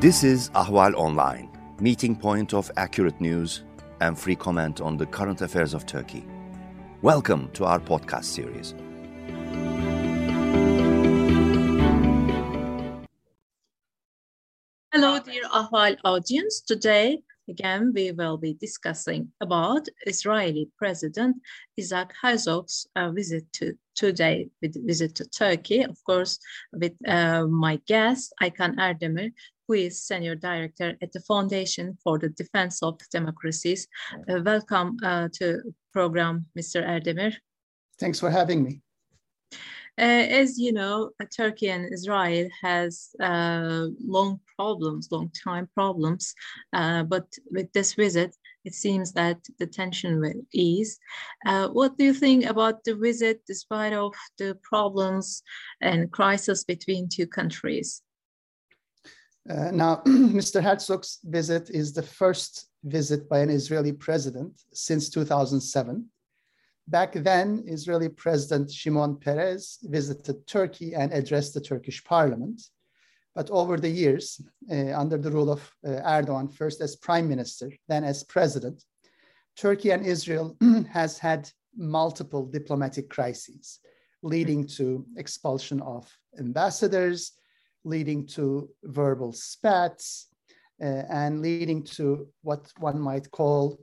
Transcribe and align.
This 0.00 0.24
is 0.24 0.48
Ahval 0.54 0.94
Online, 0.94 1.50
meeting 1.78 2.16
point 2.16 2.54
of 2.54 2.70
accurate 2.78 3.20
news 3.20 3.64
and 4.00 4.18
free 4.18 4.34
comment 4.34 4.80
on 4.80 4.96
the 4.96 5.04
current 5.04 5.42
affairs 5.42 5.74
of 5.74 5.84
Turkey. 5.84 6.24
Welcome 7.02 7.50
to 7.52 7.66
our 7.66 7.78
podcast 7.78 8.24
series. 8.24 8.74
Hello, 14.90 15.18
dear 15.18 15.42
Ahval 15.52 15.98
audience. 16.02 16.62
Today, 16.62 17.20
again, 17.50 17.92
we 17.94 18.12
will 18.12 18.38
be 18.38 18.54
discussing 18.54 19.30
about 19.42 19.86
Israeli 20.06 20.70
President 20.78 21.36
Isaac 21.78 22.10
Herzog's 22.22 22.86
uh, 22.96 23.10
visit 23.10 23.52
to 23.52 23.74
today, 23.94 24.48
with 24.62 24.86
visit 24.86 25.14
to 25.16 25.28
Turkey. 25.28 25.82
Of 25.82 26.02
course, 26.04 26.38
with 26.72 26.94
uh, 27.06 27.46
my 27.46 27.76
guest, 27.86 28.32
Aykan 28.42 28.76
Erdemir, 28.76 29.32
who 29.70 29.74
is 29.74 30.02
Senior 30.02 30.34
Director 30.34 30.96
at 31.00 31.12
the 31.12 31.20
Foundation 31.20 31.96
for 32.02 32.18
the 32.18 32.30
Defense 32.30 32.82
of 32.82 32.98
Democracies. 33.12 33.86
Uh, 34.28 34.40
welcome 34.44 34.96
uh, 35.04 35.28
to 35.34 35.60
program, 35.92 36.46
Mr. 36.58 36.84
Erdemir. 36.84 37.34
Thanks 38.00 38.18
for 38.18 38.30
having 38.30 38.64
me. 38.64 38.80
Uh, 39.96 40.26
as 40.42 40.58
you 40.58 40.72
know, 40.72 41.10
Turkey 41.36 41.68
and 41.68 41.92
Israel 41.92 42.48
has 42.60 43.10
uh, 43.20 43.86
long 44.04 44.40
problems, 44.56 45.08
long 45.12 45.30
time 45.44 45.68
problems, 45.72 46.34
uh, 46.72 47.04
but 47.04 47.26
with 47.52 47.72
this 47.72 47.94
visit, 47.94 48.34
it 48.64 48.74
seems 48.74 49.12
that 49.12 49.38
the 49.60 49.66
tension 49.66 50.20
will 50.20 50.42
ease. 50.52 50.98
Uh, 51.46 51.68
what 51.68 51.96
do 51.96 52.04
you 52.06 52.14
think 52.14 52.44
about 52.44 52.82
the 52.82 52.96
visit, 52.96 53.40
despite 53.46 53.92
of 53.92 54.14
the 54.36 54.58
problems 54.64 55.44
and 55.80 56.10
crisis 56.10 56.64
between 56.64 57.08
two 57.08 57.28
countries? 57.28 58.02
Uh, 59.48 59.70
now, 59.70 59.96
Mr. 60.06 60.62
Herzog's 60.62 61.18
visit 61.24 61.70
is 61.70 61.92
the 61.92 62.02
first 62.02 62.66
visit 62.84 63.28
by 63.28 63.38
an 63.40 63.50
Israeli 63.50 63.92
president 63.92 64.60
since 64.72 65.08
2007. 65.08 66.06
Back 66.88 67.12
then, 67.12 67.64
Israeli 67.66 68.08
President 68.08 68.70
Shimon 68.70 69.16
Peres 69.16 69.78
visited 69.82 70.46
Turkey 70.46 70.94
and 70.94 71.12
addressed 71.12 71.54
the 71.54 71.60
Turkish 71.60 72.02
parliament. 72.02 72.60
But 73.34 73.48
over 73.50 73.76
the 73.76 73.88
years, 73.88 74.40
uh, 74.70 74.98
under 74.98 75.16
the 75.16 75.30
rule 75.30 75.52
of 75.52 75.72
uh, 75.86 75.90
Erdogan, 75.90 76.52
first 76.52 76.80
as 76.80 76.96
prime 76.96 77.28
minister, 77.28 77.70
then 77.86 78.02
as 78.02 78.24
president, 78.24 78.82
Turkey 79.56 79.90
and 79.90 80.04
Israel 80.04 80.56
has 80.92 81.16
had 81.18 81.48
multiple 81.76 82.44
diplomatic 82.44 83.08
crises, 83.08 83.78
leading 84.22 84.66
to 84.66 85.06
expulsion 85.16 85.80
of 85.82 86.10
ambassadors, 86.38 87.32
leading 87.84 88.26
to 88.26 88.68
verbal 88.84 89.32
spats, 89.32 90.28
uh, 90.82 91.04
and 91.10 91.42
leading 91.42 91.82
to 91.82 92.28
what 92.42 92.72
one 92.78 92.98
might 92.98 93.30
call 93.30 93.78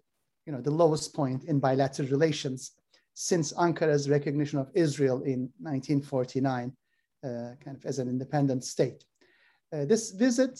you 0.46 0.54
know, 0.54 0.62
the 0.62 0.72
lowest 0.72 1.14
point 1.14 1.44
in 1.44 1.60
bilateral 1.60 2.08
relations 2.10 2.72
since 3.14 3.54
Ankara's 3.54 4.10
recognition 4.10 4.60
of 4.60 4.70
Israel 4.74 5.24
in 5.24 5.50
1949, 5.60 6.72
uh, 7.24 7.28
kind 7.64 7.78
of 7.78 7.86
as 7.86 8.00
an 8.00 8.08
independent 8.08 8.64
state. 8.64 9.04
Uh, 9.74 9.86
this 9.86 10.12
visit 10.12 10.60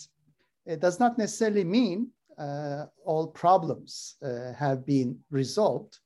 does 0.80 1.00
not 1.00 1.18
necessarily 1.18 1.64
mean 1.64 2.10
uh, 2.38 2.86
all 3.06 3.28
problems 3.28 4.16
uh, 4.22 4.54
have 4.54 4.86
been 4.86 5.18
resolved. 5.32 5.98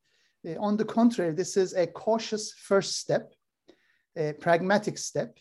Uh, 0.48 0.52
on 0.60 0.78
the 0.78 0.86
contrary, 0.86 1.34
this 1.34 1.58
is 1.58 1.73
a 1.73 1.88
cautious 1.88 2.54
first 2.54 2.98
step, 2.98 3.34
a 4.18 4.34
pragmatic 4.34 4.98
step 4.98 5.38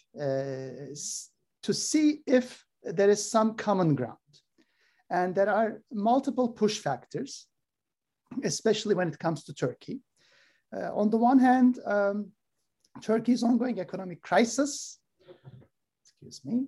to 1.62 1.74
see 1.74 2.22
if 2.26 2.64
there 2.82 3.10
is 3.10 3.30
some 3.30 3.54
common 3.54 3.94
ground. 3.94 4.16
And 5.10 5.34
there 5.34 5.50
are 5.50 5.82
multiple 5.92 6.48
push 6.48 6.78
factors, 6.78 7.46
especially 8.44 8.94
when 8.94 9.08
it 9.08 9.18
comes 9.18 9.44
to 9.44 9.54
Turkey. 9.54 10.00
Uh, 10.74 10.94
on 10.94 11.10
the 11.10 11.16
one 11.16 11.38
hand, 11.38 11.80
um, 11.84 12.30
Turkey's 13.02 13.42
ongoing 13.42 13.80
economic 13.80 14.22
crisis, 14.22 15.00
excuse 16.02 16.44
me. 16.44 16.66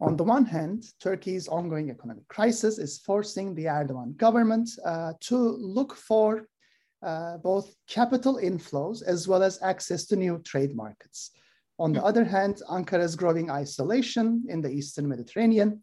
On 0.00 0.16
the 0.16 0.24
one 0.24 0.46
hand, 0.46 0.84
Turkey's 1.02 1.46
ongoing 1.46 1.90
economic 1.90 2.26
crisis 2.28 2.78
is 2.78 2.98
forcing 3.00 3.54
the 3.54 3.66
Erdogan 3.66 4.16
government 4.16 4.70
uh, 4.84 5.12
to 5.20 5.36
look 5.36 5.94
for 5.94 6.46
uh, 7.02 7.36
both 7.38 7.74
capital 7.86 8.36
inflows 8.36 9.02
as 9.02 9.28
well 9.28 9.42
as 9.42 9.58
access 9.62 10.06
to 10.06 10.16
new 10.16 10.38
trade 10.38 10.74
markets. 10.74 11.32
On 11.80 11.94
the 11.94 12.04
other 12.04 12.24
hand, 12.24 12.60
Ankara's 12.68 13.16
growing 13.16 13.50
isolation 13.50 14.44
in 14.50 14.60
the 14.60 14.68
Eastern 14.68 15.08
Mediterranean, 15.08 15.82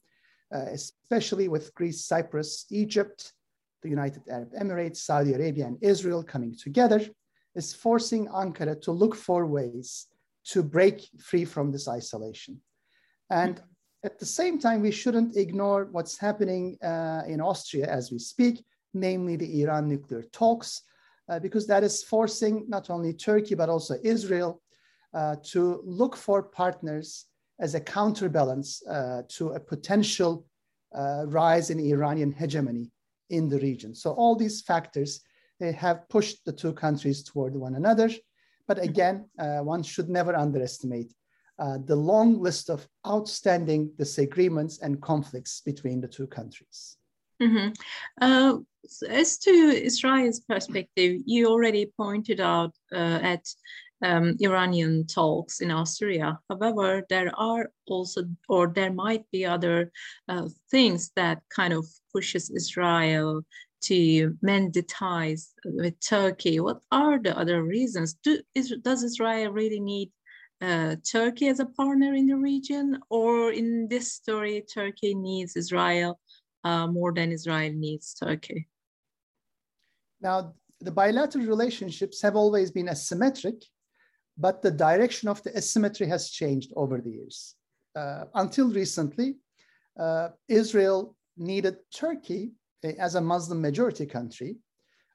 uh, 0.54 0.66
especially 0.72 1.48
with 1.48 1.74
Greece, 1.74 2.06
Cyprus, 2.06 2.68
Egypt, 2.70 3.34
the 3.82 3.90
United 3.90 4.22
Arab 4.30 4.52
Emirates, 4.54 4.98
Saudi 4.98 5.34
Arabia, 5.34 5.66
and 5.66 5.80
Israel 5.82 6.22
coming 6.22 6.56
together, 6.56 7.02
is 7.56 7.74
forcing 7.74 8.28
Ankara 8.28 8.80
to 8.82 8.92
look 8.92 9.16
for 9.16 9.48
ways 9.48 10.06
to 10.52 10.62
break 10.62 11.10
free 11.20 11.46
from 11.46 11.72
this 11.72 11.88
isolation. 11.88 12.62
And 13.32 13.60
at 14.04 14.20
the 14.20 14.26
same 14.26 14.60
time, 14.60 14.84
we 14.84 14.92
shouldn't 14.92 15.36
ignore 15.36 15.86
what's 15.86 16.16
happening 16.16 16.78
uh, 16.84 17.24
in 17.28 17.42
Austria 17.42 17.88
as 17.88 18.12
we 18.12 18.20
speak, 18.20 18.64
namely 18.94 19.36
the 19.36 19.64
Iran 19.64 19.90
nuclear 19.90 20.22
talks, 20.32 20.84
uh, 21.28 21.40
because 21.40 21.66
that 21.66 21.84
is 21.84 22.04
forcing 22.04 22.66
not 22.68 22.92
only 22.92 23.14
Turkey, 23.14 23.56
but 23.56 23.68
also 23.68 23.96
Israel 24.04 24.62
to 25.14 25.82
look 25.84 26.16
for 26.16 26.44
partners 26.44 27.26
as 27.60 27.76
a 27.76 27.80
counterbalance 27.80 28.86
uh, 28.88 29.24
to 29.30 29.50
a 29.50 29.60
potential 29.60 30.46
uh, 30.96 31.26
rise 31.28 31.70
in 31.70 31.80
Iranian 31.80 32.32
hegemony 32.32 32.92
in 33.30 33.50
the 33.50 33.60
region. 33.60 33.94
So 33.96 34.12
all 34.12 34.36
these 34.36 34.62
factors 34.62 35.22
they 35.60 35.72
have 35.72 36.08
pushed 36.10 36.46
the 36.46 36.52
two 36.52 36.72
countries 36.72 37.24
toward 37.24 37.56
one 37.56 37.76
another. 37.76 38.12
But 38.68 38.78
again, 38.78 39.28
uh, 39.40 39.60
one 39.60 39.82
should 39.82 40.08
never 40.08 40.36
underestimate 40.36 41.12
uh, 41.58 41.80
the 41.84 41.96
long 41.96 42.40
list 42.40 42.70
of 42.70 42.88
outstanding 43.08 43.92
disagreements 43.98 44.78
and 44.80 45.02
conflicts 45.02 45.62
between 45.62 46.00
the 46.00 46.08
two 46.08 46.28
countries. 46.28 46.98
Mm-hmm. 47.42 47.70
Uh, 48.22 48.58
as 49.10 49.40
to 49.40 49.50
Israel's 49.50 50.42
perspective, 50.42 51.22
you 51.26 51.48
already 51.48 51.92
pointed 51.98 52.40
out 52.40 52.76
at 52.92 53.44
um, 54.04 54.36
Iranian 54.42 55.08
talks 55.08 55.60
in 55.60 55.72
Austria. 55.72 56.40
However, 56.50 57.04
there 57.10 57.32
are 57.38 57.72
also, 57.88 58.24
or 58.48 58.68
there 58.68 58.94
might 58.94 59.26
be 59.32 59.46
other 59.46 59.92
uh, 60.28 60.48
things 60.70 61.12
that 61.16 61.42
kind 61.50 61.74
of 61.74 61.86
pushes 62.14 62.50
Israel 62.50 63.44
to 63.80 64.38
mend 64.42 64.74
the 64.74 64.82
ties 64.84 65.54
with 65.66 66.00
Turkey. 66.00 66.60
What 66.60 66.80
are 66.92 67.20
the 67.20 67.38
other 67.38 67.64
reasons? 67.64 68.16
Do, 68.24 68.40
is, 68.56 68.74
does 68.82 69.04
Israel 69.04 69.52
really 69.52 69.80
need 69.80 70.12
uh, 70.62 70.96
Turkey 71.10 71.48
as 71.48 71.60
a 71.60 71.66
partner 71.66 72.14
in 72.16 72.28
the 72.28 72.36
region, 72.36 73.00
or 73.10 73.52
in 73.52 73.88
this 73.90 74.14
story, 74.14 74.66
Turkey 74.74 75.14
needs 75.14 75.56
Israel 75.56 76.20
uh, 76.64 76.88
more 76.88 77.14
than 77.14 77.32
Israel 77.32 77.72
needs 77.74 78.16
Turkey? 78.16 78.68
Now, 80.20 80.56
the 80.80 80.92
bilateral 80.92 81.46
relationships 81.46 82.22
have 82.22 82.36
always 82.36 82.72
been 82.72 82.88
asymmetric 82.88 83.64
but 84.38 84.62
the 84.62 84.72
direction 84.72 85.28
of 85.28 85.42
the 85.44 85.56
asymmetry 85.58 86.08
has 86.08 86.30
changed 86.30 86.72
over 86.76 87.02
the 87.02 87.10
years. 87.10 87.56
Uh, 87.96 88.26
until 88.36 88.72
recently, 88.72 89.38
uh, 90.00 90.30
Israel 90.48 91.16
needed 91.38 91.78
Turkey 91.94 92.52
uh, 92.84 92.90
as 93.00 93.16
a 93.16 93.22
Muslim 93.22 93.62
majority 93.62 94.06
country 94.06 94.58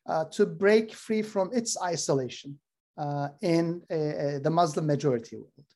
uh, 0.09 0.25
to 0.33 0.47
break 0.47 0.93
free 0.93 1.23
from 1.23 1.51
its 1.53 1.81
isolation 1.81 2.59
uh, 2.99 3.29
in 3.41 3.81
uh, 3.91 4.41
the 4.43 4.51
Muslim 4.51 4.87
majority 4.87 5.37
world. 5.37 5.71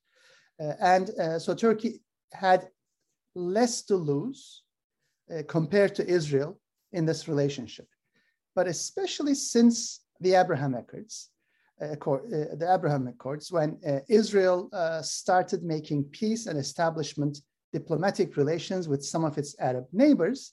and 0.80 1.10
so 1.40 1.54
Turkey 1.54 2.02
had 2.32 2.68
less 3.34 3.82
to 3.82 3.96
lose 3.96 4.62
compared 5.46 5.94
to 5.94 6.06
Israel 6.06 6.58
in 6.92 7.04
this 7.06 7.28
relationship. 7.28 7.86
But 8.54 8.66
especially 8.66 9.34
since 9.34 10.00
the 10.20 10.34
Abraham 10.34 10.74
Accords, 10.74 11.30
Accord, 11.80 12.24
uh, 12.26 12.56
the 12.56 12.72
Abraham 12.72 13.06
Accords, 13.06 13.52
when 13.52 13.78
uh, 13.86 14.00
Israel 14.08 14.68
uh, 14.72 15.02
started 15.02 15.62
making 15.62 16.04
peace 16.04 16.46
and 16.46 16.58
establishment 16.58 17.38
diplomatic 17.72 18.36
relations 18.36 18.88
with 18.88 19.04
some 19.04 19.24
of 19.24 19.36
its 19.36 19.54
Arab 19.58 19.86
neighbors, 19.92 20.52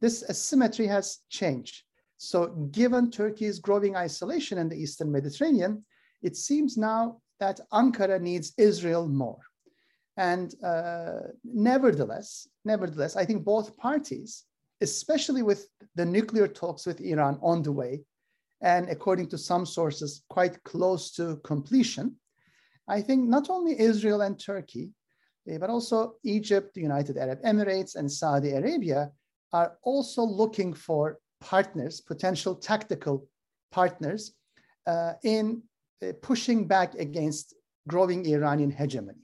this 0.00 0.24
asymmetry 0.28 0.86
has 0.86 1.18
changed. 1.30 1.82
So, 2.18 2.46
given 2.70 3.10
Turkey's 3.10 3.58
growing 3.58 3.96
isolation 3.96 4.58
in 4.58 4.68
the 4.68 4.76
Eastern 4.76 5.10
Mediterranean, 5.10 5.84
it 6.22 6.36
seems 6.36 6.76
now 6.76 7.20
that 7.40 7.60
Ankara 7.72 8.20
needs 8.20 8.52
Israel 8.58 9.08
more. 9.08 9.40
And 10.16 10.54
uh, 10.62 11.20
nevertheless, 11.42 12.46
nevertheless, 12.64 13.16
I 13.16 13.24
think 13.24 13.44
both 13.44 13.76
parties, 13.76 14.44
especially 14.80 15.42
with 15.42 15.68
the 15.94 16.04
nuclear 16.04 16.46
talks 16.46 16.86
with 16.86 17.00
Iran 17.00 17.38
on 17.42 17.62
the 17.62 17.72
way, 17.72 18.02
and 18.62 18.88
according 18.88 19.28
to 19.28 19.38
some 19.38 19.66
sources, 19.66 20.22
quite 20.28 20.62
close 20.64 21.12
to 21.12 21.36
completion. 21.44 22.16
I 22.88 23.00
think 23.00 23.28
not 23.28 23.50
only 23.50 23.78
Israel 23.78 24.20
and 24.22 24.38
Turkey, 24.38 24.90
but 25.46 25.70
also 25.70 26.14
Egypt, 26.22 26.74
the 26.74 26.80
United 26.80 27.16
Arab 27.16 27.42
Emirates, 27.42 27.96
and 27.96 28.10
Saudi 28.10 28.52
Arabia 28.52 29.10
are 29.52 29.76
also 29.82 30.22
looking 30.22 30.72
for 30.72 31.18
partners, 31.40 32.00
potential 32.00 32.54
tactical 32.54 33.26
partners, 33.72 34.34
uh, 34.86 35.14
in 35.24 35.62
uh, 36.02 36.12
pushing 36.22 36.66
back 36.66 36.94
against 36.94 37.54
growing 37.88 38.24
Iranian 38.26 38.70
hegemony. 38.70 39.18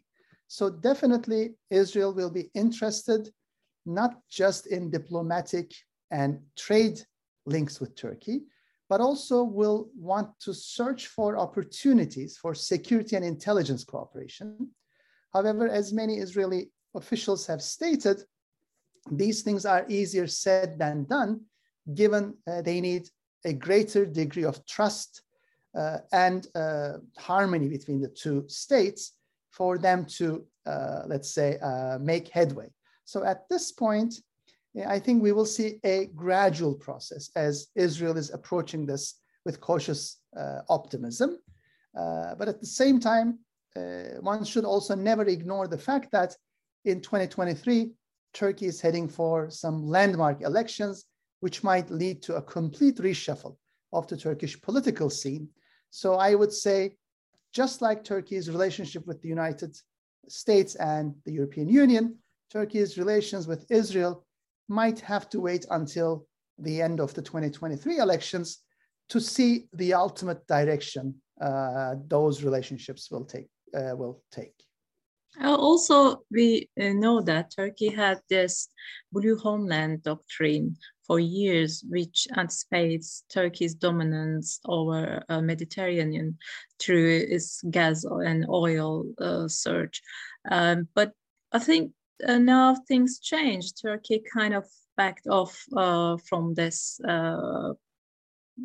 So 0.49 0.71
definitely 0.71 1.55
Israel 1.71 2.13
will 2.13 2.31
be 2.31 2.51
interested 2.55 3.31
not 3.87 4.21
just 4.29 4.67
in 4.67 4.91
diplomatic 4.91 5.73
and 6.11 6.41
trade 6.57 7.01
links 7.47 7.81
with 7.81 7.95
Turkey, 7.95 8.43
but 8.89 9.01
also 9.01 9.43
will 9.43 9.91
want 9.97 10.29
to 10.41 10.55
search 10.55 11.09
for 11.09 11.37
opportunities 11.37 12.37
for 12.37 12.55
security 12.55 13.17
and 13.17 13.25
intelligence 13.25 13.85
cooperation. 13.85 14.69
However, 15.33 15.69
as 15.69 15.93
many 15.93 16.15
Israeli 16.15 16.71
officials 16.95 17.47
have 17.47 17.63
stated, 17.63 18.23
these 19.11 19.43
things 19.43 19.67
are 19.67 19.85
easier 19.89 20.27
said 20.27 20.79
than 20.79 21.05
done, 21.05 21.43
given 21.95 22.35
uh, 22.47 22.63
they 22.63 22.81
need 22.81 23.09
a 23.45 23.53
greater 23.53 24.05
degree 24.05 24.45
of 24.45 24.65
trust 24.67 25.23
uh, 25.77 25.99
and 26.13 26.47
uh, 26.55 26.95
harmony 27.19 27.69
between 27.69 28.01
the 28.01 28.09
two 28.09 28.45
states 28.49 29.13
for 29.51 29.79
them 29.79 30.05
to, 30.05 30.45
uh, 30.67 31.03
let's 31.07 31.31
say, 31.31 31.59
uh, 31.59 31.99
make 32.01 32.29
headway. 32.29 32.69
So 33.05 33.25
at 33.25 33.49
this 33.49 33.73
point, 33.73 34.15
I 34.87 34.99
think 34.99 35.23
we 35.23 35.33
will 35.33 35.47
see 35.47 35.81
a 35.85 36.07
gradual 36.15 36.75
process 36.75 37.31
as 37.37 37.69
Israel 37.75 38.17
is 38.17 38.31
approaching 38.31 38.87
this 38.87 39.15
with 39.45 39.61
cautious 39.61 40.19
uh, 40.37 40.61
optimism. 40.69 41.39
but 41.95 42.49
at 42.49 42.61
the 42.61 42.67
same 42.67 43.01
time, 43.01 43.39
one 44.21 44.45
should 44.45 44.65
also 44.65 44.95
never 44.95 45.25
ignore 45.25 45.69
the 45.69 45.79
fact 45.79 46.11
that 46.13 46.37
in 46.85 47.01
2023, 47.01 47.93
Turkey 48.33 48.67
is 48.67 48.81
heading 48.81 49.09
for 49.09 49.51
some 49.51 49.87
landmark 49.87 50.43
elections, 50.43 51.05
which 51.41 51.65
might 51.65 51.91
lead 51.91 52.23
to 52.23 52.37
a 52.37 52.43
complete 52.43 52.97
reshuffle 52.99 53.57
of 53.93 54.07
the 54.07 54.17
Turkish 54.17 54.61
political 54.61 55.11
scene. 55.11 55.49
So 55.91 56.15
I 56.15 56.35
would 56.35 56.53
say, 56.53 56.97
just 57.53 57.81
like 57.81 58.05
Turkey's 58.05 58.51
relationship 58.51 59.07
with 59.07 59.23
the 59.23 59.29
United 59.29 59.77
States 60.29 60.75
and 60.75 61.15
the 61.25 61.33
European 61.33 61.69
Union, 61.69 62.19
Turkey's 62.51 62.99
relations 62.99 63.47
with 63.47 63.71
Israel 63.71 64.25
might 64.69 65.01
have 65.01 65.29
to 65.31 65.41
wait 65.41 65.67
until 65.71 66.27
the 66.59 66.81
end 66.83 67.01
of 67.01 67.15
the 67.15 67.23
2023 67.23 67.99
elections 67.99 68.63
to 69.09 69.21
see 69.21 69.67
the 69.73 69.95
ultimate 69.95 70.47
direction 70.47 71.15
uh, 71.41 71.95
those 72.09 72.43
relationships 72.43 73.11
will 73.11 73.25
take. 73.25 73.49
Uh, 73.75 73.95
will 73.95 74.23
take. 74.33 74.55
Uh, 75.43 75.55
also, 75.55 76.23
we 76.31 76.69
uh, 76.81 76.89
know 76.95 77.21
that 77.21 77.53
Turkey 77.55 77.89
had 77.89 78.19
this 78.31 78.69
blue 79.13 79.37
homeland 79.37 80.03
doctrine 80.03 80.77
for 81.07 81.21
years, 81.21 81.85
which 81.89 82.27
anticipates 82.37 83.25
Turkey's 83.29 83.75
dominance 83.75 84.59
over 84.65 85.23
uh, 85.29 85.41
Mediterranean 85.41 86.39
through 86.79 87.27
its 87.31 87.63
gas 87.71 88.05
and 88.05 88.47
oil 88.49 89.05
uh, 89.21 89.47
surge. 89.49 90.03
Um, 90.51 90.89
but 90.95 91.13
I 91.53 91.59
think 91.59 91.93
uh, 92.27 92.39
now 92.39 92.75
things 92.75 93.19
changed. 93.19 93.81
Turkey 93.83 94.23
kind 94.33 94.55
of 94.55 94.65
backed 94.97 95.27
off 95.29 95.65
uh, 95.77 96.17
from 96.29 96.55
this 96.55 97.01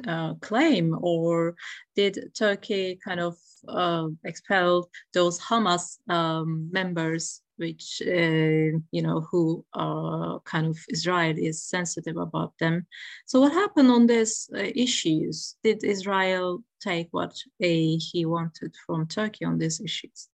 uh, 0.08 0.34
claim, 0.42 0.98
or 1.02 1.56
did 1.96 2.32
Turkey 2.36 3.00
kind 3.04 3.20
of 3.20 3.38
uh, 3.68 4.08
expel 4.26 4.90
those 5.14 5.40
Hamas 5.40 5.98
um, 6.10 6.70
members, 6.72 7.42
which 7.58 8.02
uh, 8.06 8.80
you 8.92 9.02
know 9.02 9.22
who 9.30 9.64
are 9.74 10.40
kind 10.42 10.68
of 10.68 10.78
Israel 10.90 11.36
is 11.38 11.64
sensitive 11.64 12.18
about 12.18 12.54
them? 12.60 12.88
So 13.26 13.40
what 13.42 13.54
happened 13.54 13.92
on 13.92 14.08
these 14.08 14.50
uh, 14.54 14.60
issues? 14.76 15.56
Did 15.64 15.84
Israel 15.84 16.64
take 16.82 17.10
what 17.12 17.36
he 17.60 18.26
wanted 18.26 18.76
from 18.86 19.08
Turkey 19.08 19.46
on 19.46 19.60
these 19.60 19.80
issues? 19.80 20.28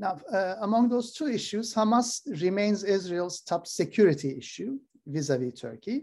Now, 0.00 0.18
uh, 0.32 0.56
among 0.62 0.88
those 0.88 1.12
two 1.12 1.28
issues, 1.28 1.74
Hamas 1.74 2.22
remains 2.42 2.84
Israel's 2.84 3.42
top 3.42 3.66
security 3.66 4.38
issue 4.38 4.78
vis-a-vis 5.06 5.52
-vis 5.52 5.60
Turkey. 5.60 5.98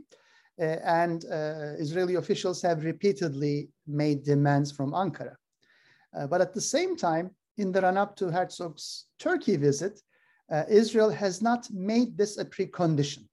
Uh, 0.59 0.79
and 1.01 1.25
uh, 1.25 1.83
Israeli 1.85 2.15
officials 2.15 2.61
have 2.61 2.83
repeatedly 2.91 3.69
made 3.85 4.19
demands 4.23 4.71
from 4.71 4.91
Ankara. 4.93 5.35
Uh, 6.15 6.27
but 6.27 6.41
at 6.41 6.53
the 6.53 6.61
same 6.75 6.95
time, 6.95 7.27
in 7.57 7.71
the 7.71 7.81
run 7.81 7.97
up 7.97 8.15
to 8.15 8.31
Herzog's 8.31 8.87
Turkey 9.19 9.57
visit, 9.57 9.95
Israel 10.69 11.11
has 11.23 11.41
not 11.41 11.61
made 11.71 12.09
this 12.17 12.37
a 12.37 12.45
precondition. 12.45 13.23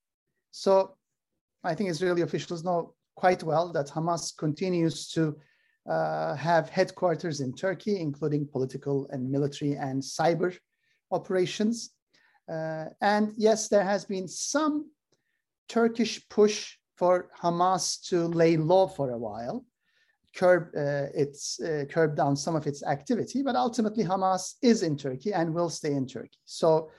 So 0.50 0.72
I 1.70 1.74
think 1.74 1.90
Israeli 1.90 2.22
officials 2.22 2.64
know 2.64 2.94
quite 3.22 3.42
well 3.50 3.66
that 3.72 3.88
Hamas 3.94 4.24
continues 4.44 5.08
to 5.14 5.22
uh, 5.88 6.34
have 6.34 6.68
headquarters 6.68 7.40
in 7.40 7.52
Turkey, 7.52 8.00
including 8.00 8.46
political 8.46 9.06
and 9.10 9.30
military 9.30 9.74
and 9.74 10.02
cyber 10.02 10.56
operations. 11.10 11.90
Uh, 12.50 12.86
and 13.00 13.32
yes, 13.36 13.68
there 13.68 13.84
has 13.84 14.04
been 14.04 14.28
some 14.28 14.90
Turkish 15.68 16.26
push 16.28 16.76
for 16.96 17.30
Hamas 17.40 18.00
to 18.08 18.26
lay 18.28 18.56
low 18.56 18.86
for 18.86 19.10
a 19.10 19.18
while, 19.18 19.64
curb 20.36 20.68
uh, 20.76 21.06
its 21.14 21.60
uh, 21.60 21.84
curb 21.90 22.16
down 22.16 22.36
some 22.36 22.56
of 22.56 22.66
its 22.66 22.82
activity, 22.84 23.42
but 23.42 23.56
ultimately 23.56 24.04
Hamas 24.04 24.54
is 24.62 24.82
in 24.82 24.96
Turkey 24.96 25.32
and 25.32 25.54
will 25.54 25.70
stay 25.70 25.92
in 25.92 26.06
Turkey. 26.06 26.38
So 26.44 26.90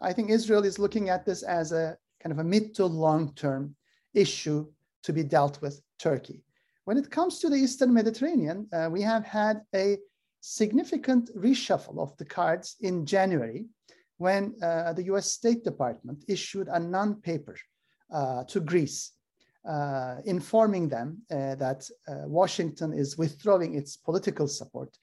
I 0.00 0.12
think 0.12 0.30
Israel 0.30 0.64
is 0.64 0.78
looking 0.78 1.08
at 1.08 1.24
this 1.24 1.42
as 1.42 1.72
a 1.72 1.96
kind 2.22 2.32
of 2.32 2.38
a 2.38 2.44
mid 2.44 2.74
to 2.76 2.86
long 2.86 3.32
term 3.34 3.74
issue 4.14 4.66
to 5.04 5.12
be 5.12 5.22
dealt 5.22 5.60
with 5.62 5.80
Turkey. 5.98 6.42
When 6.88 6.96
it 6.96 7.10
comes 7.10 7.38
to 7.40 7.50
the 7.50 7.56
Eastern 7.56 7.92
Mediterranean, 7.92 8.66
uh, 8.72 8.88
we 8.90 9.02
have 9.02 9.22
had 9.22 9.60
a 9.74 9.98
significant 10.40 11.28
reshuffle 11.36 11.98
of 11.98 12.16
the 12.16 12.24
cards 12.24 12.76
in 12.80 13.04
January 13.04 13.66
when 14.16 14.54
uh, 14.62 14.94
the 14.94 15.02
US 15.12 15.30
State 15.30 15.64
Department 15.64 16.24
issued 16.28 16.66
a 16.68 16.80
non 16.80 17.16
paper 17.16 17.56
uh, 18.10 18.44
to 18.44 18.60
Greece 18.60 19.12
uh, 19.68 20.22
informing 20.24 20.88
them 20.88 21.18
uh, 21.30 21.56
that 21.56 21.86
uh, 22.08 22.22
Washington 22.24 22.94
is 22.94 23.18
withdrawing 23.18 23.74
its 23.74 23.98
political 23.98 24.48
support 24.48 24.96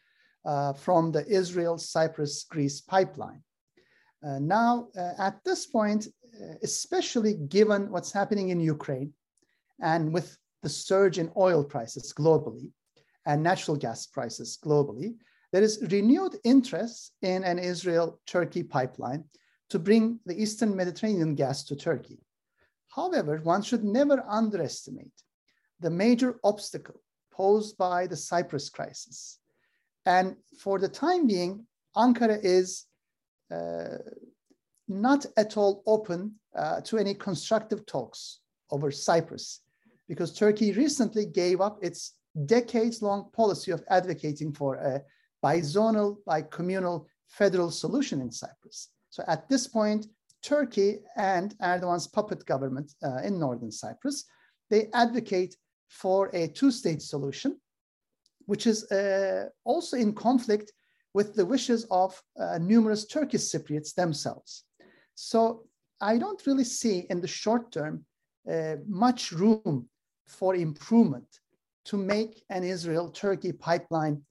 from 0.79 1.11
the 1.11 1.23
Israel 1.27 1.77
Cyprus 1.77 2.45
Greece 2.49 2.81
pipeline. 2.81 3.43
now, 4.23 4.87
at 5.19 5.35
this 5.43 5.67
point, 5.67 6.07
especially 6.63 7.35
given 7.57 7.91
what's 7.91 8.11
happening 8.11 8.49
in 8.49 8.59
Ukraine 8.59 9.13
and 9.79 10.11
with 10.11 10.35
the 10.65 10.69
surge 10.69 11.19
in 11.19 11.31
oil 11.37 11.63
prices 11.63 12.11
globally 12.11 12.71
and 13.27 13.43
natural 13.43 13.77
gas 13.77 14.07
prices 14.07 14.57
globally, 14.65 15.13
there 15.51 15.61
is 15.61 15.85
renewed 15.91 16.35
interest 16.43 17.11
in 17.21 17.43
an 17.43 17.59
Israel 17.59 18.19
Turkey 18.25 18.63
pipeline 18.63 19.23
to 19.69 19.77
bring 19.77 20.19
the 20.25 20.35
Eastern 20.41 20.75
Mediterranean 20.75 21.35
gas 21.35 21.63
to 21.65 21.75
Turkey. 21.75 22.17
However, 22.87 23.39
one 23.43 23.61
should 23.61 23.83
never 23.83 24.25
underestimate 24.27 25.17
the 25.81 25.91
major 25.91 26.39
obstacle 26.43 26.99
posed 27.31 27.77
by 27.77 28.07
the 28.07 28.17
Cyprus 28.17 28.67
crisis. 28.69 29.37
And 30.07 30.35
for 30.59 30.79
the 30.79 30.89
time 30.89 31.27
being, 31.27 31.67
Ankara 31.95 32.39
is 32.43 32.85
uh, 33.51 33.99
not 34.87 35.27
at 35.37 35.57
all 35.57 35.83
open 35.85 36.39
uh, 36.55 36.81
to 36.81 36.97
any 36.97 37.13
constructive 37.13 37.85
talks 37.85 38.39
over 38.71 38.89
Cyprus 38.89 39.61
because 40.07 40.33
Turkey 40.33 40.71
recently 40.71 41.25
gave 41.25 41.61
up 41.61 41.79
its 41.81 42.13
decades 42.45 43.01
long 43.01 43.29
policy 43.33 43.71
of 43.71 43.83
advocating 43.89 44.53
for 44.53 44.75
a 44.75 45.01
bizonal, 45.43 46.17
bi-communal 46.25 47.07
federal 47.27 47.71
solution 47.71 48.21
in 48.21 48.31
Cyprus. 48.31 48.89
So 49.09 49.23
at 49.27 49.47
this 49.49 49.67
point, 49.67 50.07
Turkey 50.43 50.99
and 51.15 51.55
Erdogan's 51.59 52.07
puppet 52.07 52.45
government 52.45 52.93
uh, 53.03 53.17
in 53.23 53.39
northern 53.39 53.71
Cyprus, 53.71 54.25
they 54.69 54.89
advocate 54.93 55.55
for 55.89 56.29
a 56.33 56.47
two-state 56.47 57.01
solution, 57.01 57.59
which 58.45 58.67
is 58.67 58.91
uh, 58.91 59.45
also 59.63 59.97
in 59.97 60.13
conflict 60.13 60.71
with 61.13 61.33
the 61.33 61.45
wishes 61.45 61.87
of 61.89 62.21
uh, 62.39 62.57
numerous 62.57 63.05
Turkish 63.05 63.41
Cypriots 63.41 63.93
themselves. 63.93 64.65
So 65.15 65.63
I 66.01 66.17
don't 66.17 66.45
really 66.45 66.65
see 66.65 67.07
in 67.09 67.21
the 67.21 67.27
short 67.27 67.71
term 67.71 68.05
uh, 68.51 68.75
much 68.87 69.31
room 69.31 69.87
for 70.27 70.55
improvement 70.55 71.27
to 71.85 71.97
make 71.97 72.43
an 72.49 72.63
Israel-Turkey 72.63 73.53
pipeline 73.53 74.21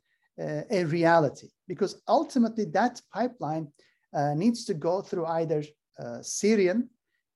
uh, 0.40 0.62
a 0.70 0.84
reality, 0.84 1.48
because 1.68 2.02
ultimately 2.08 2.64
that 2.64 3.00
pipeline 3.12 3.68
uh, 4.12 4.34
needs 4.34 4.64
to 4.64 4.74
go 4.74 5.00
through 5.00 5.26
either 5.26 5.62
uh, 5.98 6.20
Syrian 6.22 6.88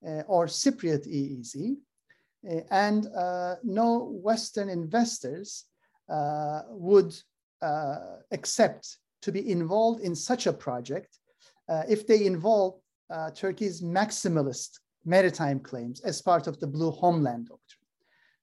uh, 0.07 0.23
or 0.27 0.47
Cypriot 0.47 1.07
EEZ, 1.07 1.77
uh, 2.49 2.61
and 2.71 3.07
no 3.63 4.11
Western 4.23 4.69
investors 4.69 5.65
would 6.71 7.15
accept 8.31 8.99
to 9.23 9.33
be 9.33 9.51
involved 9.51 10.01
in 10.01 10.15
such 10.15 10.47
a 10.47 10.53
project 10.53 11.19
uh, 11.69 11.83
if 11.89 12.07
they 12.07 12.27
involve 12.27 12.81
uh, 13.11 13.31
Turkey's 13.31 13.83
maximalist 13.83 14.79
maritime 15.05 15.61
claims 15.61 16.01
as 16.01 16.23
part 16.23 16.47
of 16.47 16.59
the 16.61 16.67
Blue 16.67 16.91
Homeland 16.91 17.49
Doctrine. 17.49 17.78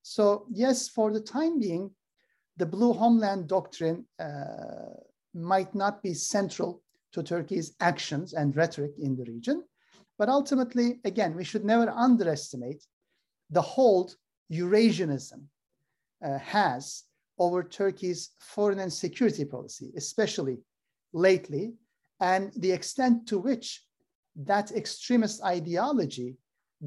So, 0.08 0.46
yes, 0.52 0.88
for 0.88 1.12
the 1.12 1.20
time 1.20 1.58
being, 1.60 1.90
the 2.58 2.66
Blue 2.68 2.94
Homeland 2.94 3.48
Doctrine 3.48 4.06
uh, 4.20 5.02
might 5.34 5.74
not 5.74 6.04
be 6.04 6.14
central 6.14 6.84
to 7.14 7.24
Turkey's 7.24 7.74
actions 7.80 8.34
and 8.34 8.56
rhetoric 8.56 8.92
in 9.00 9.16
the 9.16 9.24
region. 9.24 9.64
But 10.20 10.30
ultimately, 10.30 11.00
again, 11.06 11.36
we 11.36 11.44
should 11.44 11.66
never 11.66 11.90
underestimate 11.90 12.86
the 13.50 13.64
hold 13.64 14.16
Eurasianism 14.54 15.42
uh, 16.24 16.38
has 16.38 17.06
over 17.40 17.64
Turkey's 17.64 18.30
foreign 18.40 18.78
and 18.78 18.94
security 18.94 19.44
policy, 19.44 19.92
especially 19.98 20.60
lately, 21.14 21.74
and 22.20 22.54
the 22.58 22.72
extent 22.72 23.28
to 23.30 23.40
which 23.40 23.84
that 24.36 24.72
extremist 24.72 25.44
ideology 25.44 26.38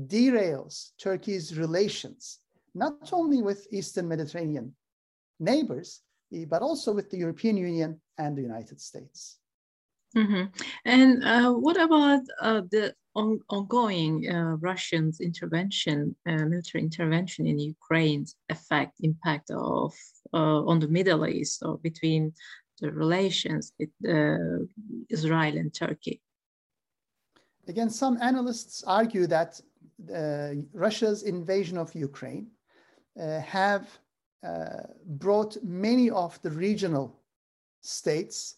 derails 0.06 0.90
Turkey's 1.02 1.58
relations, 1.58 2.38
not 2.78 3.12
only 3.12 3.42
with 3.42 3.66
Eastern 3.72 4.08
Mediterranean 4.08 4.74
neighbors, 5.40 6.02
eh, 6.32 6.44
but 6.48 6.62
also 6.62 6.92
with 6.92 7.10
the 7.10 7.18
European 7.18 7.56
Union 7.56 8.00
and 8.16 8.36
the 8.36 8.42
United 8.42 8.80
States. 8.80 9.38
Mm-hmm. 10.16 10.44
And 10.84 11.24
uh, 11.24 11.52
what 11.52 11.78
about 11.80 12.22
uh, 12.40 12.62
the 12.70 12.94
on, 13.14 13.40
ongoing 13.50 14.30
uh, 14.30 14.56
Russian 14.60 15.12
intervention, 15.20 16.16
uh, 16.26 16.44
military 16.52 16.82
intervention 16.82 17.46
in 17.46 17.58
Ukraine's 17.58 18.36
effect, 18.48 18.94
impact 19.00 19.50
of 19.50 19.92
uh, 20.32 20.60
on 20.70 20.78
the 20.80 20.88
Middle 20.88 21.26
East 21.26 21.62
or 21.62 21.78
between 21.78 22.32
the 22.80 22.90
relations 22.92 23.72
with 23.78 23.90
uh, 24.08 24.64
Israel 25.10 25.56
and 25.58 25.74
Turkey? 25.74 26.22
Again, 27.66 27.90
some 27.90 28.16
analysts 28.22 28.82
argue 28.86 29.26
that 29.26 29.60
Russia's 30.72 31.24
invasion 31.24 31.76
of 31.76 31.94
Ukraine 31.94 32.46
have 33.16 33.88
brought 35.06 35.56
many 35.62 36.10
of 36.10 36.40
the 36.42 36.50
regional 36.50 37.18
states 37.80 38.56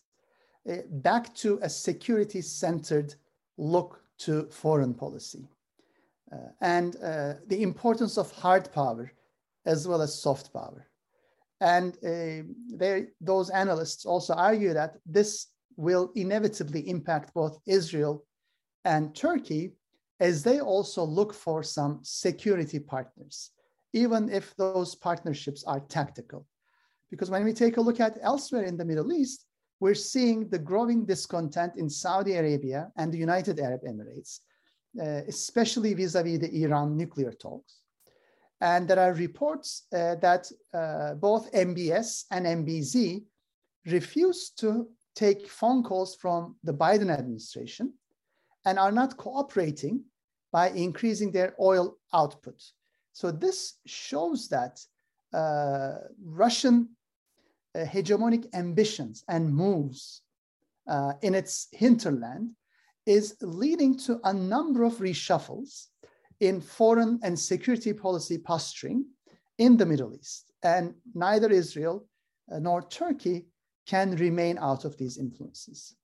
uh, 0.69 0.77
back 0.91 1.35
to 1.35 1.59
a 1.63 1.69
security 1.69 2.43
centered 2.43 3.15
look 3.57 4.03
to 4.19 4.45
foreign 4.51 4.93
policy 4.93 5.49
uh, 6.33 6.37
and 6.61 6.97
uh, 6.97 7.35
the 7.47 7.63
importance 7.63 8.19
of 8.19 8.31
hard 8.33 8.71
power 8.73 9.11
as 9.65 9.89
well 9.89 10.03
as 10.03 10.23
soft 10.23 10.53
power. 10.53 10.87
And 11.63 11.95
they, 12.03 13.09
those 13.21 13.51
analysts 13.51 14.07
also 14.07 14.33
argue 14.35 14.73
that 14.73 14.97
this 15.05 15.49
will 15.77 16.11
inevitably 16.15 16.89
impact 16.89 17.35
both 17.35 17.59
Israel 17.67 18.25
and 18.87 19.15
Turkey 19.15 19.73
as 20.21 20.43
they 20.43 20.61
also 20.61 21.05
look 21.05 21.35
for 21.35 21.63
some 21.63 22.01
security 22.03 22.79
partners, 22.79 23.51
even 23.93 24.29
if 24.31 24.55
those 24.57 24.95
partnerships 24.95 25.65
are 25.65 25.81
tactical. 25.81 26.47
Because 27.11 27.31
when 27.31 27.45
we 27.45 27.53
take 27.53 27.77
a 27.77 27.81
look 27.81 28.01
at 28.01 28.19
elsewhere 28.23 28.65
in 28.65 28.77
the 28.77 28.85
Middle 28.85 29.13
East, 29.13 29.47
we're 29.81 29.95
seeing 29.95 30.49
the 30.49 30.59
growing 30.59 31.05
discontent 31.07 31.77
in 31.77 31.89
Saudi 31.89 32.35
Arabia 32.35 32.93
and 32.97 33.13
the 33.13 33.19
United 33.19 33.59
Arab 33.59 33.81
Emirates, 33.83 34.41
uh, 35.01 35.23
especially 35.27 35.95
vis-a-vis 35.95 36.39
the 36.39 36.63
Iran 36.63 36.97
nuclear 36.97 37.33
talks. 37.33 37.81
And 38.61 38.87
there 38.87 38.99
are 38.99 39.15
reports 39.15 39.87
uh, 39.93 40.17
that 40.17 40.51
uh, 40.75 41.15
both 41.15 41.51
MBS 41.53 42.25
and 42.31 42.45
MBZ 42.45 43.25
refuse 43.87 44.51
to 44.59 44.89
take 45.15 45.49
phone 45.49 45.83
calls 45.83 46.15
from 46.15 46.57
the 46.63 46.75
Biden 46.75 47.11
administration 47.11 47.95
and 48.67 48.79
are 48.79 48.93
not 48.93 49.17
cooperating 49.17 50.05
by 50.53 50.71
increasing 50.71 51.33
their 51.33 51.55
oil 51.59 51.97
output. 52.13 52.63
So 53.13 53.31
this 53.31 53.75
shows 53.87 54.49
that 54.49 54.81
uh, 55.33 55.95
Russian 56.23 56.91
uh, 57.75 57.85
hegemonic 57.85 58.47
ambitions 58.55 59.25
and 59.29 59.55
moves 59.55 60.23
uh, 60.89 61.13
in 61.23 61.35
its 61.35 61.69
hinterland 61.73 62.51
is 63.07 63.37
leading 63.41 63.97
to 63.99 64.21
a 64.25 64.33
number 64.33 64.85
of 64.85 64.95
reshuffles 64.95 65.87
in 66.41 66.61
foreign 66.61 67.21
and 67.23 67.39
security 67.39 67.93
policy 67.93 68.39
posturing 68.39 69.05
in 69.59 69.77
the 69.77 69.87
Middle 69.87 70.15
East. 70.15 70.53
And 70.63 70.95
neither 71.15 71.51
Israel 71.51 72.07
uh, 72.51 72.59
nor 72.59 72.83
Turkey 72.83 73.47
can 73.87 74.17
remain 74.17 74.59
out 74.59 74.85
of 74.85 74.97
these 74.97 75.19
influences. 75.19 75.95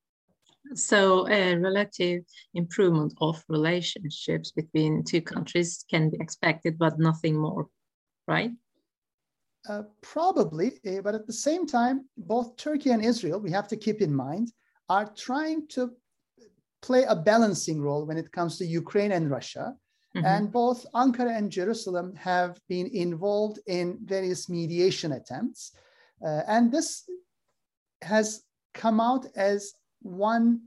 So, 0.75 1.28
a 1.28 1.56
relative 1.56 2.23
improvement 2.54 3.14
of 3.20 3.42
relationships 3.49 4.50
between 4.50 5.04
two 5.04 5.23
countries 5.23 5.85
can 5.90 6.11
be 6.11 6.18
expected, 6.20 6.78
but 6.78 6.99
nothing 6.99 7.37
more, 7.37 7.68
right? 8.26 8.50
Uh, 9.68 9.82
probably, 10.00 10.78
uh, 10.87 11.00
but 11.02 11.14
at 11.14 11.26
the 11.26 11.32
same 11.32 11.66
time, 11.66 12.08
both 12.16 12.56
Turkey 12.56 12.90
and 12.90 13.04
Israel, 13.04 13.40
we 13.40 13.50
have 13.50 13.68
to 13.68 13.76
keep 13.76 14.00
in 14.00 14.14
mind, 14.14 14.52
are 14.88 15.12
trying 15.16 15.66
to 15.68 15.90
play 16.82 17.02
a 17.04 17.16
balancing 17.16 17.80
role 17.80 18.06
when 18.06 18.16
it 18.16 18.30
comes 18.30 18.58
to 18.58 18.64
Ukraine 18.64 19.12
and 19.12 19.30
Russia. 19.30 19.75
Mm-hmm. 20.16 20.26
And 20.26 20.52
both 20.52 20.87
Ankara 20.94 21.37
and 21.37 21.50
Jerusalem 21.50 22.14
have 22.14 22.61
been 22.68 22.88
involved 22.92 23.58
in 23.66 23.99
various 24.04 24.49
mediation 24.49 25.12
attempts. 25.12 25.73
Uh, 26.25 26.42
and 26.46 26.73
this 26.73 27.02
has 28.02 28.42
come 28.73 29.00
out 29.00 29.26
as 29.37 29.75
one 30.06 30.60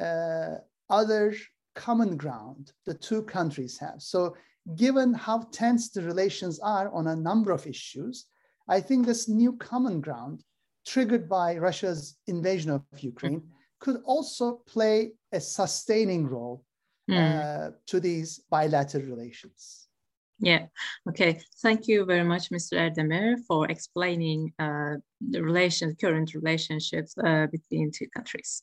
uh, 0.00 0.56
other 0.90 1.34
common 1.74 2.16
ground 2.16 2.72
the 2.86 2.94
two 2.94 3.22
countries 3.22 3.78
have. 3.78 4.00
So, 4.02 4.36
given 4.76 5.14
how 5.14 5.38
tense 5.52 5.90
the 5.90 6.02
relations 6.02 6.58
are 6.60 6.92
on 6.92 7.06
a 7.06 7.16
number 7.16 7.52
of 7.52 7.66
issues, 7.66 8.26
I 8.68 8.80
think 8.80 9.06
this 9.06 9.28
new 9.28 9.56
common 9.56 10.00
ground 10.00 10.42
triggered 10.86 11.28
by 11.28 11.56
Russia's 11.56 12.16
invasion 12.26 12.70
of 12.70 12.82
Ukraine 12.98 13.42
could 13.80 14.00
also 14.04 14.60
play 14.66 15.12
a 15.32 15.40
sustaining 15.40 16.26
role 16.26 16.64
mm. 17.10 17.16
uh, 17.16 17.70
to 17.86 18.00
these 18.00 18.40
bilateral 18.50 19.04
relations. 19.04 19.88
Yeah. 20.40 20.66
Okay. 21.08 21.40
Thank 21.62 21.88
you 21.88 22.04
very 22.04 22.24
much, 22.24 22.50
Mr. 22.50 22.74
Erdemir, 22.78 23.38
for 23.46 23.68
explaining 23.68 24.52
uh, 24.58 24.94
the 25.20 25.42
relation, 25.42 25.96
current 26.00 26.34
relationships 26.34 27.14
uh, 27.18 27.46
between 27.50 27.90
two 27.90 28.08
countries. 28.14 28.62